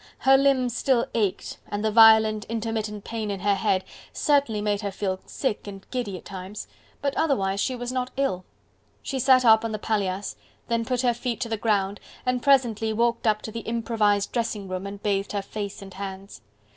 [0.17, 4.89] Her limbs still ached and the violent, intermittent pain in her head certainly made her
[4.89, 6.65] feel sick and giddy at times,
[7.03, 8.43] but otherwise she was not ill.
[9.03, 10.37] She sat up on the paillasse,
[10.69, 14.67] then put her feet to the ground and presently walked up to the improvised dressing
[14.67, 16.41] room and bathed her face and hands.